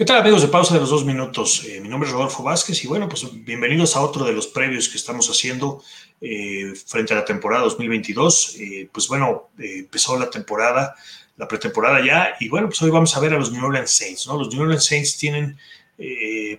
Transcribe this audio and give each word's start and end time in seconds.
¿Qué 0.00 0.06
tal 0.06 0.16
amigos 0.16 0.40
de 0.40 0.48
Pausa 0.48 0.72
de 0.72 0.80
los 0.80 0.88
Dos 0.88 1.04
Minutos? 1.04 1.62
Eh, 1.66 1.78
mi 1.78 1.86
nombre 1.86 2.08
es 2.08 2.14
Rodolfo 2.14 2.42
Vázquez 2.42 2.82
y 2.82 2.86
bueno, 2.86 3.06
pues 3.06 3.22
bienvenidos 3.44 3.96
a 3.96 4.00
otro 4.00 4.24
de 4.24 4.32
los 4.32 4.46
previos 4.46 4.88
que 4.88 4.96
estamos 4.96 5.28
haciendo 5.28 5.82
eh, 6.22 6.72
frente 6.86 7.12
a 7.12 7.16
la 7.16 7.24
temporada 7.26 7.64
2022. 7.64 8.56
Eh, 8.58 8.88
pues 8.90 9.08
bueno, 9.08 9.50
empezó 9.58 10.18
la 10.18 10.30
temporada, 10.30 10.96
la 11.36 11.46
pretemporada 11.46 12.02
ya 12.02 12.30
y 12.40 12.48
bueno, 12.48 12.68
pues 12.68 12.80
hoy 12.80 12.88
vamos 12.88 13.14
a 13.14 13.20
ver 13.20 13.34
a 13.34 13.38
los 13.38 13.52
New 13.52 13.62
Orleans 13.62 13.90
Saints, 13.90 14.26
¿no? 14.26 14.38
Los 14.38 14.48
New 14.54 14.62
Orleans 14.62 14.86
Saints 14.86 15.18
tienen 15.18 15.58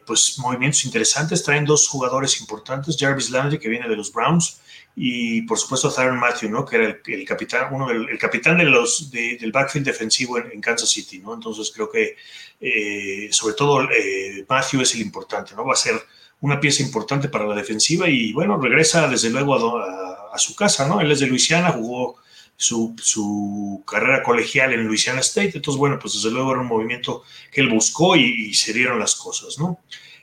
pues 0.06 0.38
movimientos 0.38 0.86
interesantes, 0.86 1.42
traen 1.42 1.66
dos 1.66 1.88
jugadores 1.88 2.40
importantes, 2.42 2.96
Jarvis 2.96 3.32
Landry 3.32 3.58
que 3.58 3.70
viene 3.70 3.90
de 3.90 3.96
los 3.96 4.14
Browns 4.14 4.62
y 4.96 5.44
por 5.44 5.58
supuesto 5.58 5.92
Tyron 5.92 6.20
Matthew, 6.20 6.50
¿no? 6.50 6.66
que 6.66 6.76
era 6.76 6.98
el, 7.06 7.26
capitán, 7.26 7.74
uno 7.74 7.88
del 7.88 8.10
el 8.10 8.18
capitán 8.18 8.58
del 8.58 9.52
backfield 9.52 9.86
defensivo 9.86 10.38
en, 10.38 10.60
Kansas 10.60 10.90
City. 10.90 11.20
¿no? 11.20 11.34
Entonces 11.34 11.72
creo 11.74 11.90
que 11.90 12.16
eh, 12.60 13.30
sobre 13.32 13.56
todo 13.56 13.90
eh, 13.90 14.46
Matthew 14.48 14.82
es 14.82 14.96
el 14.96 15.02
importante, 15.02 15.56
¿no? 15.56 15.66
va 15.66 15.74
a 15.74 15.78
ser 15.78 15.96
una 16.42 16.60
pieza 16.60 16.84
importante 16.84 17.30
para 17.30 17.46
la 17.46 17.56
defensiva 17.56 18.10
y 18.10 18.34
bueno, 18.34 18.58
regresa 18.58 19.08
desde 19.08 19.30
luego 19.30 19.78
a, 19.78 20.38
su 20.38 20.56
casa, 20.56 20.88
¿no? 20.88 21.02
Él 21.02 21.12
es 21.12 21.20
de 21.20 21.28
Luisiana, 21.28 21.72
jugó 21.72 22.16
su, 22.56 22.96
su, 22.98 23.84
carrera 23.86 24.24
colegial 24.24 24.74
en 24.74 24.88
Louisiana 24.88 25.20
State, 25.20 25.52
entonces 25.56 25.78
bueno, 25.78 26.00
pues 26.00 26.14
desde 26.14 26.32
luego 26.32 26.52
era 26.52 26.62
un 26.62 26.68
movimiento 26.68 27.24
que 27.52 27.60
él 27.62 27.70
buscó 27.70 28.16
y, 28.16 28.54
se 28.54 28.72
dieron 28.72 28.98
las 28.98 29.16
cosas, 29.16 29.60
¿no? 29.60 29.82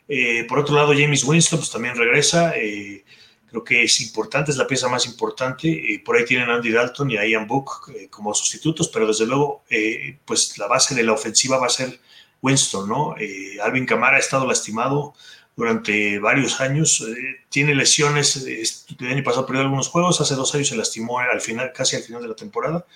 Eh, 0.09 0.45
por 0.48 0.59
otro 0.59 0.74
lado, 0.74 0.95
James 0.95 1.24
Winston 1.24 1.59
pues 1.59 1.71
también 1.71 1.95
regresa, 1.95 2.55
creo 3.48 3.65
que 3.65 3.83
es 3.83 4.01
importante, 4.01 4.51
es 4.51 4.57
la 4.57 4.66
pieza 4.66 4.88
más 4.88 5.07
importante. 5.07 5.69
Eh, 5.69 6.02
por 6.05 6.16
ahí 6.16 6.25
tienen 6.25 6.51
Andy 6.51 6.70
Dalton 6.70 7.10
y 7.10 7.16
a 7.16 7.27
Ian 7.27 7.46
Book 7.46 7.93
eh, 7.95 8.09
como 8.10 8.35
sustitutos, 8.35 8.88
pero 8.88 9.07
desde 9.07 9.27
luego, 9.27 9.65
eh, 9.71 10.18
pues 10.24 10.59
la 10.59 10.66
base 10.66 10.95
de 10.95 11.02
la 11.02 11.13
ofensiva 11.13 11.59
va 11.59 11.66
a 11.66 11.71
ser 11.71 11.99
Winston, 12.43 12.88
¿no? 12.88 13.15
Alvin 13.63 13.87
Kamara 13.87 14.16
ha 14.16 14.21
estado 14.21 14.46
lastimado 14.46 15.15
durante 15.57 16.21
varios 16.21 16.60
años, 16.60 17.04
tiene 17.49 17.74
lesiones, 17.74 18.37
el 18.37 19.07
año 19.09 19.24
pasado 19.24 19.45
perdió 19.45 19.63
algunos 19.63 19.88
juegos, 19.88 20.21
hace 20.21 20.37
dos 20.37 20.54
años 20.54 20.69
se 20.69 20.76
lastimó 20.76 21.19
al 21.19 21.41
final, 21.41 21.73
casi 21.74 21.96
al 21.96 22.02
final 22.02 22.23
de 22.23 22.29
la 22.29 22.37
temporada. 22.37 22.87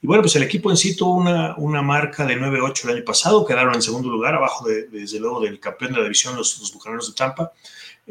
Y 0.00 0.06
bueno, 0.06 0.22
pues 0.22 0.36
el 0.36 0.44
equipo 0.44 0.70
en 0.70 0.76
sí 0.76 0.94
tuvo 0.94 1.16
una, 1.16 1.56
una 1.56 1.82
marca 1.82 2.24
de 2.24 2.36
9-8 2.36 2.84
el 2.84 2.96
año 2.96 3.04
pasado, 3.04 3.44
quedaron 3.44 3.74
en 3.74 3.82
segundo 3.82 4.08
lugar, 4.08 4.36
abajo 4.36 4.68
de, 4.68 4.86
desde 4.86 5.18
luego 5.18 5.40
del 5.40 5.58
campeón 5.58 5.94
de 5.94 5.98
la 5.98 6.04
división, 6.04 6.36
los 6.36 6.72
Bucaneros 6.72 7.08
de 7.08 7.14
Tampa. 7.14 7.52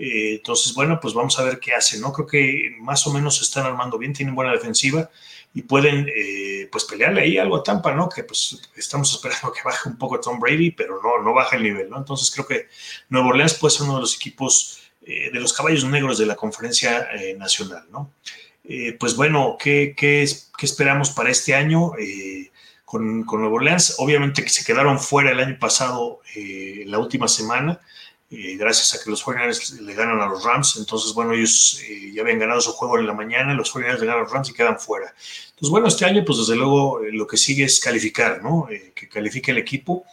Eh, 0.04 0.38
entonces, 0.38 0.74
bueno, 0.74 1.00
pues 1.00 1.14
vamos 1.14 1.38
a 1.38 1.44
ver 1.44 1.60
qué 1.60 1.76
hacen, 1.76 2.02
¿no? 2.02 2.12
Creo 2.12 2.26
que 2.26 2.76
más 2.80 3.06
o 3.06 3.14
menos 3.14 3.38
se 3.38 3.44
están 3.44 3.68
armando 3.68 4.00
bien, 4.00 4.14
tienen 4.14 4.34
buena 4.34 4.52
defensiva 4.52 5.12
y 5.54 5.62
pueden, 5.62 6.10
eh, 6.16 6.68
pues, 6.72 6.86
pelearle 6.86 7.22
ahí 7.22 7.38
algo 7.38 7.58
a 7.58 7.64
Tampa, 7.64 7.94
¿no? 7.94 8.10
Que, 8.10 8.24
pues, 8.24 8.68
estamos 8.76 9.12
esperando 9.16 9.54
que 9.54 9.62
baje 9.64 9.88
un 9.88 9.98
poco 10.00 10.20
Tom 10.20 10.40
Brady, 10.40 10.72
pero 10.72 11.00
no, 11.04 11.22
no 11.22 11.36
baja 11.36 11.56
el 11.56 11.62
nivel, 11.62 11.88
¿no? 11.88 12.00
Entonces, 12.00 12.32
creo 12.32 12.48
que 12.48 12.68
Nuevo 13.10 13.30
Orleans 13.30 13.54
puede 13.54 13.76
ser 13.76 13.84
uno 13.84 13.96
de 13.96 14.02
los 14.02 14.16
equipos 14.16 14.82
eh, 15.06 15.30
de 15.32 15.40
los 15.40 15.54
caballos 15.54 15.86
negros 15.86 16.18
de 16.18 16.26
la 16.26 16.36
conferencia 16.36 17.08
nacional, 17.38 17.86
¿no? 17.92 18.12
pues, 19.00 19.16
bueno, 19.16 19.58
¿qué, 19.60 19.94
qué, 19.96 20.24
esperamos 20.62 21.12
para 21.12 21.30
este 21.30 21.54
año? 21.54 21.92
Con, 22.86 23.24
con, 23.24 23.42
Nuevo 23.42 23.58
Orleans, 23.58 23.96
obviamente 23.98 24.44
que 24.44 24.50
se 24.50 24.64
quedaron 24.64 25.00
fuera 25.00 25.32
el 25.32 25.40
año 25.40 25.58
pasado, 25.60 26.22
la 26.86 27.00
última 27.00 27.28
semana, 27.28 27.82
gracias 28.32 28.96
a 28.96 29.04
que 29.04 29.10
los 29.10 29.24
49ers 29.26 29.82
le 29.82 29.94
ganan 29.94 30.22
a 30.22 30.26
los 30.26 30.44
Rams. 30.44 30.78
Entonces, 30.78 31.14
bueno, 31.14 31.34
ellos 31.34 31.82
eh, 31.88 32.12
ya 32.14 32.22
habían 32.22 32.40
ganado 32.40 32.62
su 32.62 32.72
juego 32.72 32.98
en 32.98 33.06
la 33.06 33.14
mañana, 33.14 33.54
los 33.54 33.74
49ers 33.74 34.00
le 34.00 34.06
ganan 34.06 34.20
a 34.20 34.24
los 34.24 34.32
Rams 34.32 34.50
y 34.50 34.54
quedan 34.54 34.80
fuera. 34.80 35.14
Entonces, 35.50 35.70
bueno, 35.70 35.88
este 35.88 36.06
año, 36.06 36.24
pues 36.26 36.40
desde 36.40 36.56
luego 36.56 37.04
eh, 37.04 37.12
lo 37.12 37.28
que 37.28 37.36
sigue 37.36 37.66
es 37.66 37.80
calificar, 37.82 38.42
¿no? 38.42 38.70
Eh, 38.70 38.94
que 38.96 39.10
califique 39.10 39.52
el 39.52 39.58
equipo, 39.58 40.06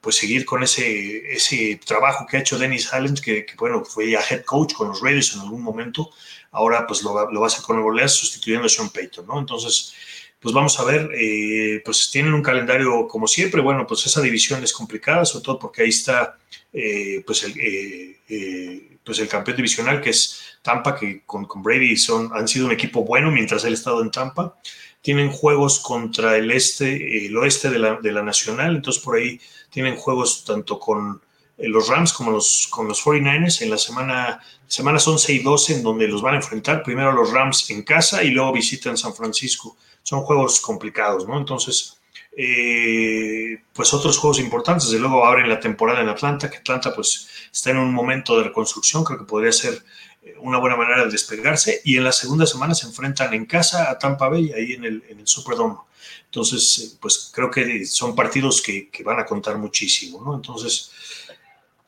pues 0.00 0.16
seguir 0.16 0.46
con 0.46 0.62
ese, 0.62 1.32
ese 1.32 1.78
trabajo 1.84 2.26
que 2.26 2.38
ha 2.38 2.40
hecho 2.40 2.58
Dennis 2.58 2.92
Allen, 2.94 3.14
que, 3.14 3.46
bueno, 3.58 3.84
fue 3.84 4.10
ya 4.10 4.20
head 4.20 4.44
coach 4.44 4.72
con 4.72 4.88
los 4.88 5.02
Raiders 5.02 5.34
en 5.34 5.40
algún 5.40 5.62
momento. 5.62 6.10
Ahora, 6.52 6.86
pues 6.86 7.02
lo, 7.02 7.30
lo 7.30 7.40
va 7.40 7.46
a 7.46 7.48
hacer 7.48 7.62
con 7.62 7.76
Nuevo 7.76 7.90
Orleans 7.90 8.12
sustituyendo 8.12 8.66
a 8.66 8.70
Sean 8.70 8.88
Payton, 8.88 9.26
¿no? 9.26 9.38
Entonces, 9.38 9.92
pues 10.40 10.54
vamos 10.54 10.80
a 10.80 10.84
ver, 10.84 11.10
eh, 11.14 11.82
pues 11.84 12.10
tienen 12.10 12.32
un 12.32 12.42
calendario 12.42 13.06
como 13.06 13.28
siempre, 13.28 13.60
bueno, 13.60 13.86
pues 13.86 14.06
esa 14.06 14.22
división 14.22 14.64
es 14.64 14.72
complicada, 14.72 15.24
sobre 15.26 15.44
todo 15.44 15.58
porque 15.58 15.82
ahí 15.82 15.90
está 15.90 16.38
eh, 16.72 17.22
pues, 17.26 17.44
el, 17.44 17.52
eh, 17.58 18.96
pues 19.04 19.18
el 19.18 19.28
campeón 19.28 19.58
divisional 19.58 20.00
que 20.00 20.10
es 20.10 20.40
Tampa, 20.62 20.96
que 20.98 21.22
con, 21.26 21.46
Brady 21.62 21.94
son, 21.96 22.30
han 22.32 22.48
sido 22.48 22.66
un 22.66 22.72
equipo 22.72 23.04
bueno 23.04 23.30
mientras 23.30 23.64
él 23.64 23.72
ha 23.72 23.74
estado 23.74 24.00
en 24.02 24.10
Tampa. 24.10 24.56
Tienen 25.02 25.30
juegos 25.30 25.78
contra 25.80 26.36
el 26.36 26.50
este, 26.50 27.26
el 27.26 27.36
oeste 27.36 27.70
de 27.70 27.78
la, 27.78 28.00
de 28.00 28.12
la 28.12 28.22
nacional, 28.22 28.76
entonces 28.76 29.02
por 29.02 29.16
ahí 29.16 29.38
tienen 29.70 29.96
juegos 29.96 30.44
tanto 30.44 30.80
con 30.80 31.20
los 31.58 31.88
Rams 31.88 32.14
como 32.14 32.30
los, 32.30 32.66
con 32.70 32.88
los 32.88 33.04
49ers 33.04 33.60
en 33.60 33.70
la 33.70 33.76
semana, 33.76 34.40
semanas 34.66 35.06
11 35.06 35.34
y 35.34 35.38
12 35.40 35.74
en 35.74 35.82
donde 35.82 36.08
los 36.08 36.22
van 36.22 36.34
a 36.34 36.36
enfrentar. 36.38 36.82
Primero 36.82 37.12
los 37.12 37.30
Rams 37.30 37.68
en 37.70 37.82
casa 37.82 38.22
y 38.24 38.30
luego 38.30 38.52
visitan 38.54 38.96
San 38.96 39.14
Francisco 39.14 39.76
son 40.10 40.22
juegos 40.22 40.60
complicados, 40.60 41.24
¿no? 41.28 41.38
Entonces, 41.38 42.00
eh, 42.36 43.62
pues 43.72 43.94
otros 43.94 44.18
juegos 44.18 44.40
importantes, 44.40 44.86
desde 44.86 44.98
luego 44.98 45.24
abren 45.24 45.48
la 45.48 45.60
temporada 45.60 46.00
en 46.00 46.08
Atlanta, 46.08 46.50
que 46.50 46.56
Atlanta 46.56 46.92
pues 46.92 47.28
está 47.52 47.70
en 47.70 47.76
un 47.76 47.94
momento 47.94 48.36
de 48.36 48.42
reconstrucción, 48.42 49.04
creo 49.04 49.20
que 49.20 49.24
podría 49.24 49.52
ser 49.52 49.84
eh, 50.24 50.34
una 50.40 50.58
buena 50.58 50.74
manera 50.74 51.04
de 51.04 51.12
despegarse, 51.12 51.80
y 51.84 51.96
en 51.96 52.02
la 52.02 52.10
segunda 52.10 52.44
semana 52.44 52.74
se 52.74 52.88
enfrentan 52.88 53.32
en 53.34 53.46
casa 53.46 53.88
a 53.88 54.00
Tampa 54.00 54.28
Bay, 54.28 54.50
ahí 54.52 54.72
en 54.72 54.84
el, 54.84 55.04
en 55.08 55.20
el 55.20 55.28
Superdome. 55.28 55.76
Entonces, 56.24 56.78
eh, 56.80 56.98
pues 57.00 57.30
creo 57.32 57.48
que 57.48 57.86
son 57.86 58.16
partidos 58.16 58.60
que, 58.62 58.90
van 59.04 59.20
a 59.20 59.24
contar 59.24 59.58
muchísimo, 59.58 60.20
¿no? 60.24 60.34
Entonces, 60.34 60.90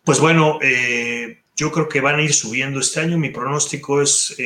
pues 0.05 0.21
bueno, 0.21 0.61
yo 1.57 1.73
creo 1.73 1.89
que 1.89 2.01
van 2.01 2.21
a 2.21 2.23
ir 2.23 2.33
subiendo 2.33 2.79
este 2.79 3.01
año, 3.01 3.19
mi 3.19 3.31
pronóstico 3.31 4.01
es, 4.01 4.37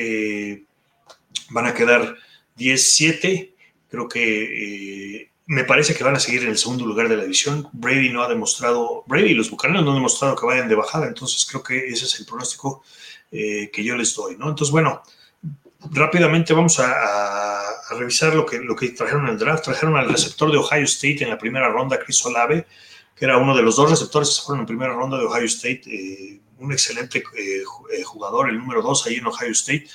van 1.50 1.66
a 1.66 1.74
quedar 1.74 2.16
10-7, 2.56 3.55
Creo 3.96 4.08
que 4.10 5.22
eh, 5.22 5.30
me 5.46 5.64
parece 5.64 5.94
que 5.94 6.04
van 6.04 6.16
a 6.16 6.20
seguir 6.20 6.42
en 6.42 6.50
el 6.50 6.58
segundo 6.58 6.84
lugar 6.84 7.08
de 7.08 7.16
la 7.16 7.22
división. 7.22 7.66
Brady 7.72 8.10
no 8.10 8.22
ha 8.22 8.28
demostrado, 8.28 9.04
Brady 9.06 9.30
y 9.30 9.34
los 9.34 9.50
Bucaneros 9.50 9.84
no 9.84 9.92
han 9.92 9.96
demostrado 9.96 10.36
que 10.36 10.44
vayan 10.44 10.68
de 10.68 10.74
bajada, 10.74 11.06
entonces 11.06 11.46
creo 11.46 11.62
que 11.62 11.88
ese 11.88 12.04
es 12.04 12.20
el 12.20 12.26
pronóstico 12.26 12.82
eh, 13.32 13.70
que 13.72 13.82
yo 13.82 13.96
les 13.96 14.14
doy, 14.14 14.36
¿no? 14.36 14.50
Entonces, 14.50 14.70
bueno, 14.70 15.02
rápidamente 15.92 16.52
vamos 16.52 16.78
a, 16.78 17.62
revisar 17.98 18.34
lo 18.34 18.44
que, 18.44 18.58
lo 18.58 18.76
que 18.76 18.90
trajeron 18.90 19.24
en 19.26 19.32
el 19.32 19.38
draft. 19.38 19.64
Trajeron 19.64 19.96
al 19.96 20.10
receptor 20.10 20.52
de 20.52 20.58
Ohio 20.58 20.84
State 20.84 21.24
en 21.24 21.30
la 21.30 21.38
primera 21.38 21.70
ronda, 21.70 21.98
Chris 21.98 22.22
Olave, 22.26 22.66
que 23.16 23.24
era 23.24 23.38
uno 23.38 23.56
de 23.56 23.62
los 23.62 23.76
dos 23.76 23.88
receptores 23.88 24.28
que 24.28 24.34
se 24.34 24.42
fueron 24.42 24.60
en 24.60 24.66
primera 24.66 24.92
ronda 24.92 25.16
de 25.16 25.24
Ohio 25.24 25.46
State, 25.46 25.82
eh, 25.86 26.40
un 26.58 26.70
excelente 26.70 27.22
jugador, 28.04 28.50
el 28.50 28.58
número 28.58 28.82
dos 28.82 29.06
ahí 29.06 29.14
en 29.14 29.26
Ohio 29.26 29.52
State. 29.52 29.86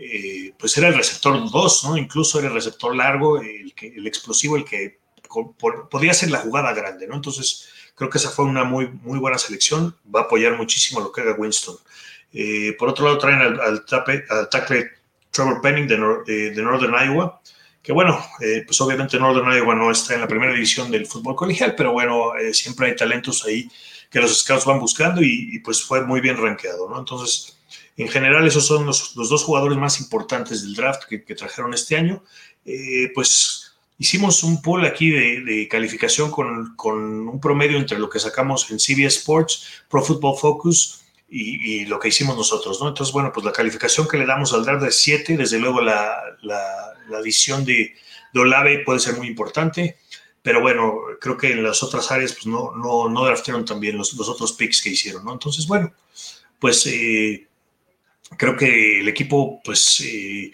Eh, 0.00 0.54
pues 0.56 0.76
era 0.78 0.88
el 0.88 0.94
receptor 0.94 1.50
2, 1.50 1.84
¿no? 1.84 1.96
Incluso 1.96 2.38
era 2.38 2.48
el 2.48 2.54
receptor 2.54 2.94
largo, 2.94 3.40
el, 3.40 3.74
que, 3.74 3.88
el 3.88 4.06
explosivo, 4.06 4.56
el 4.56 4.64
que 4.64 5.00
podía 5.90 6.14
ser 6.14 6.30
la 6.30 6.38
jugada 6.38 6.72
grande, 6.72 7.06
¿no? 7.08 7.16
Entonces, 7.16 7.68
creo 7.96 8.08
que 8.08 8.18
esa 8.18 8.30
fue 8.30 8.44
una 8.44 8.64
muy, 8.64 8.88
muy 8.88 9.18
buena 9.18 9.38
selección, 9.38 9.96
va 10.14 10.20
a 10.20 10.22
apoyar 10.24 10.56
muchísimo 10.56 11.00
lo 11.00 11.10
que 11.10 11.20
haga 11.22 11.34
Winston. 11.36 11.76
Eh, 12.32 12.76
por 12.78 12.88
otro 12.90 13.06
lado, 13.06 13.18
traen 13.18 13.40
al, 13.40 13.60
al, 13.60 13.84
tackle 14.50 14.90
Trevor 15.32 15.60
Penning 15.60 15.88
de, 15.88 16.62
Northern 16.62 16.94
Iowa, 16.94 17.40
que 17.82 17.92
bueno, 17.92 18.24
eh, 18.40 18.62
pues 18.64 18.80
obviamente 18.80 19.18
Northern 19.18 19.52
Iowa 19.52 19.74
no 19.74 19.90
está 19.90 20.14
en 20.14 20.20
la 20.20 20.28
primera 20.28 20.52
división 20.52 20.90
del 20.90 21.06
fútbol 21.06 21.34
colegial, 21.34 21.74
pero 21.76 21.92
bueno, 21.92 22.32
siempre 22.52 22.86
hay 22.86 22.96
talentos 22.96 23.44
ahí 23.44 23.68
que 24.10 24.20
los 24.20 24.38
scouts 24.38 24.64
van 24.64 24.78
buscando 24.78 25.22
y, 25.22 25.56
y, 25.56 25.58
pues 25.58 25.82
fue 25.82 26.04
muy 26.04 26.20
bien 26.20 26.36
rankeado, 26.36 26.88
¿no? 26.88 26.98
Entonces, 26.98 27.57
en 27.98 28.08
general, 28.08 28.46
esos 28.46 28.64
son 28.64 28.86
los, 28.86 29.14
dos 29.14 29.42
jugadores 29.42 29.76
más 29.76 30.00
importantes 30.00 30.62
del 30.62 30.74
draft 30.74 31.02
que, 31.08 31.18
trajeron 31.34 31.74
este 31.74 31.96
año. 31.96 32.22
Eh, 32.64 33.10
pues 33.12 33.72
hicimos 33.98 34.44
un 34.44 34.62
poll 34.62 34.84
aquí 34.84 35.10
de, 35.10 35.66
calificación 35.68 36.30
con, 36.30 37.28
un 37.28 37.40
promedio 37.40 37.76
entre 37.76 37.98
lo 37.98 38.08
que 38.08 38.20
sacamos 38.20 38.70
en 38.70 38.78
CBS 38.78 39.18
Sports, 39.18 39.82
Pro 39.90 40.04
Football 40.04 40.38
Focus 40.38 41.02
y, 41.28 41.86
lo 41.86 41.98
que 41.98 42.08
hicimos 42.08 42.36
nosotros, 42.36 42.80
¿no? 42.80 42.88
Entonces, 42.88 43.12
bueno, 43.12 43.32
pues 43.34 43.44
la 43.44 43.52
calificación 43.52 44.06
que 44.06 44.16
le 44.16 44.26
damos 44.26 44.52
al 44.52 44.64
draft 44.64 44.84
de 44.84 44.92
7, 44.92 45.36
desde 45.36 45.58
luego 45.58 45.80
la, 45.80 46.22
la, 46.42 46.94
adición 47.18 47.64
de, 47.64 47.96
de, 48.32 48.40
Olave 48.40 48.84
puede 48.84 49.00
ser 49.00 49.16
muy 49.16 49.26
importante, 49.26 49.98
pero 50.40 50.60
bueno, 50.60 51.00
creo 51.20 51.36
que 51.36 51.50
en 51.50 51.64
las 51.64 51.82
otras 51.82 52.12
áreas 52.12 52.32
pues 52.32 52.46
no, 52.46 52.70
no, 52.76 53.08
no 53.08 53.24
draftearon 53.24 53.64
también 53.64 53.98
los, 53.98 54.14
los 54.14 54.28
otros 54.28 54.52
picks 54.52 54.82
que 54.82 54.90
hicieron, 54.90 55.24
¿no? 55.24 55.32
Entonces, 55.32 55.66
bueno, 55.66 55.92
pues... 56.60 56.86
Eh, 56.86 57.47
creo 58.36 58.56
que 58.56 59.00
el 59.00 59.08
equipo 59.08 59.60
pues 59.64 60.00
eh, 60.00 60.52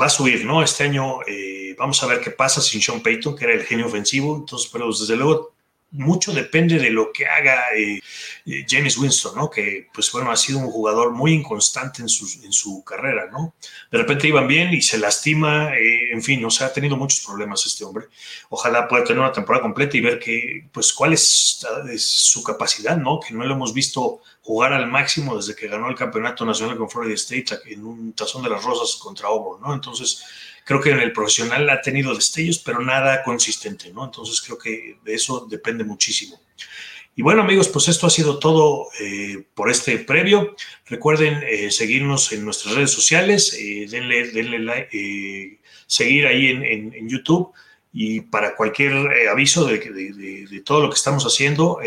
va 0.00 0.06
a 0.06 0.10
subir, 0.10 0.44
¿no? 0.44 0.62
Este 0.62 0.84
año 0.84 1.22
eh, 1.26 1.74
vamos 1.78 2.02
a 2.02 2.06
ver 2.06 2.20
qué 2.20 2.30
pasa 2.30 2.60
sin 2.60 2.80
Sean 2.80 3.02
Payton, 3.02 3.36
que 3.36 3.44
era 3.44 3.54
el 3.54 3.64
genio 3.64 3.86
ofensivo, 3.86 4.36
entonces, 4.36 4.70
pero 4.72 4.86
desde 4.88 5.16
luego 5.16 5.52
mucho 5.92 6.32
depende 6.32 6.78
de 6.78 6.90
lo 6.90 7.12
que 7.12 7.26
haga 7.26 7.66
eh, 7.76 8.00
eh, 8.46 8.66
James 8.68 8.96
Winston, 8.96 9.34
¿no? 9.36 9.50
Que, 9.50 9.88
pues 9.92 10.10
bueno, 10.10 10.30
ha 10.30 10.36
sido 10.36 10.58
un 10.58 10.70
jugador 10.70 11.12
muy 11.12 11.32
inconstante 11.32 12.00
en 12.02 12.08
su, 12.08 12.26
en 12.44 12.52
su 12.52 12.82
carrera, 12.82 13.28
¿no? 13.30 13.54
De 13.90 13.98
repente 13.98 14.26
iban 14.26 14.48
bien 14.48 14.72
y 14.72 14.80
se 14.80 14.98
lastima, 14.98 15.76
eh, 15.76 16.12
en 16.12 16.22
fin, 16.22 16.42
o 16.44 16.50
sea, 16.50 16.68
ha 16.68 16.72
tenido 16.72 16.96
muchos 16.96 17.24
problemas 17.24 17.66
este 17.66 17.84
hombre. 17.84 18.06
Ojalá 18.48 18.88
pueda 18.88 19.04
tener 19.04 19.20
una 19.20 19.32
temporada 19.32 19.62
completa 19.62 19.96
y 19.96 20.00
ver 20.00 20.18
que, 20.18 20.66
pues, 20.72 20.92
cuál 20.92 21.12
es, 21.12 21.60
su 21.98 22.42
capacidad, 22.42 22.96
¿no? 22.96 23.20
Que 23.20 23.34
no 23.34 23.44
lo 23.44 23.54
hemos 23.54 23.74
visto 23.74 24.22
jugar 24.40 24.72
al 24.72 24.88
máximo 24.88 25.36
desde 25.36 25.54
que 25.54 25.68
ganó 25.68 25.88
el 25.88 25.94
campeonato 25.94 26.44
nacional 26.44 26.76
con 26.76 26.90
Florida 26.90 27.14
State 27.14 27.60
en 27.66 27.84
un 27.84 28.12
tazón 28.14 28.42
de 28.42 28.50
las 28.50 28.64
rosas 28.64 28.96
contra 28.96 29.28
Auburn, 29.28 29.60
¿no? 29.60 29.74
Entonces, 29.74 30.24
Creo 30.64 30.80
que 30.80 30.90
en 30.90 31.00
el 31.00 31.12
profesional 31.12 31.68
ha 31.70 31.80
tenido 31.80 32.14
destellos, 32.14 32.58
pero 32.58 32.80
nada 32.80 33.22
consistente, 33.22 33.90
¿no? 33.92 34.04
Entonces 34.04 34.40
creo 34.40 34.58
que 34.58 34.98
de 35.04 35.14
eso 35.14 35.46
depende 35.48 35.84
muchísimo. 35.84 36.40
Y 37.14 37.22
bueno, 37.22 37.42
amigos, 37.42 37.68
pues 37.68 37.88
esto 37.88 38.06
ha 38.06 38.10
sido 38.10 38.38
todo 38.38 38.88
eh, 38.98 39.44
por 39.54 39.70
este 39.70 39.98
previo. 39.98 40.56
Recuerden 40.86 41.42
eh, 41.46 41.70
seguirnos 41.70 42.32
en 42.32 42.44
nuestras 42.44 42.74
redes 42.74 42.90
sociales, 42.90 43.54
eh, 43.58 43.86
denle, 43.90 44.30
denle 44.30 44.58
like, 44.60 45.60
seguir 45.86 46.26
ahí 46.26 46.48
en, 46.48 47.08
YouTube 47.08 47.52
y 47.92 48.22
para 48.22 48.56
cualquier 48.56 49.28
aviso 49.28 49.66
de, 49.66 49.78
de, 49.78 50.60
todo 50.64 50.80
lo 50.80 50.88
que 50.88 50.96
estamos 50.96 51.24
haciendo, 51.24 51.80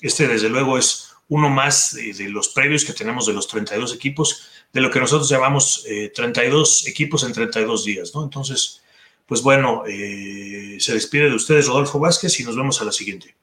este 0.00 0.26
desde 0.26 0.48
luego 0.48 0.78
es 0.78 1.10
uno 1.30 1.48
más 1.48 1.94
de, 1.94 2.28
los 2.28 2.48
previos 2.48 2.84
que 2.84 2.92
tenemos 2.92 3.26
de 3.26 3.32
los 3.32 3.46
32 3.48 3.94
equipos 3.94 4.48
de 4.72 4.80
lo 4.80 4.90
que 4.90 5.00
nosotros 5.00 5.28
llamamos 5.28 5.84
32 6.14 6.86
eh, 6.86 6.90
equipos 6.90 7.24
en 7.24 7.32
32 7.32 7.84
días, 7.84 8.14
¿no? 8.14 8.22
Entonces, 8.22 8.82
pues 9.26 9.42
bueno, 9.42 9.84
eh, 9.86 10.76
se 10.80 10.94
despide 10.94 11.28
de 11.28 11.34
ustedes 11.34 11.66
Rodolfo 11.66 11.98
Vázquez 11.98 12.38
y 12.40 12.44
nos 12.44 12.56
vemos 12.56 12.80
a 12.80 12.84
la 12.84 12.92
siguiente. 12.92 13.34